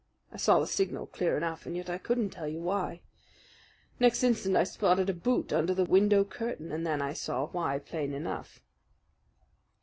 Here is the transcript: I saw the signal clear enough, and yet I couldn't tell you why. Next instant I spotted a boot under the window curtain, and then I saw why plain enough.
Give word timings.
I 0.31 0.37
saw 0.37 0.59
the 0.59 0.65
signal 0.65 1.05
clear 1.05 1.37
enough, 1.37 1.67
and 1.67 1.77
yet 1.77 1.87
I 1.87 1.99
couldn't 1.99 2.31
tell 2.31 2.47
you 2.47 2.59
why. 2.59 3.01
Next 3.99 4.23
instant 4.23 4.57
I 4.57 4.63
spotted 4.63 5.11
a 5.11 5.13
boot 5.13 5.53
under 5.53 5.75
the 5.75 5.85
window 5.85 6.23
curtain, 6.23 6.71
and 6.71 6.83
then 6.87 7.03
I 7.03 7.13
saw 7.13 7.49
why 7.49 7.77
plain 7.77 8.11
enough. 8.15 8.63